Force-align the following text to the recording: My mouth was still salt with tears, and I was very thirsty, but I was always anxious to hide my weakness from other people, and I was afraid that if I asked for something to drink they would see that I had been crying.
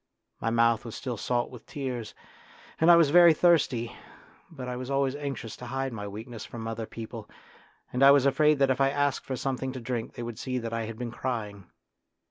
My 0.41 0.49
mouth 0.49 0.83
was 0.83 0.95
still 0.95 1.15
salt 1.15 1.51
with 1.51 1.67
tears, 1.67 2.15
and 2.79 2.89
I 2.89 2.95
was 2.95 3.11
very 3.11 3.35
thirsty, 3.35 3.95
but 4.49 4.67
I 4.67 4.75
was 4.75 4.89
always 4.89 5.15
anxious 5.15 5.55
to 5.57 5.67
hide 5.67 5.93
my 5.93 6.07
weakness 6.07 6.43
from 6.43 6.67
other 6.67 6.87
people, 6.87 7.29
and 7.93 8.01
I 8.01 8.09
was 8.09 8.25
afraid 8.25 8.57
that 8.57 8.71
if 8.71 8.81
I 8.81 8.89
asked 8.89 9.25
for 9.27 9.35
something 9.35 9.71
to 9.73 9.79
drink 9.79 10.15
they 10.15 10.23
would 10.23 10.39
see 10.39 10.57
that 10.57 10.73
I 10.73 10.85
had 10.85 10.97
been 10.97 11.11
crying. 11.11 11.67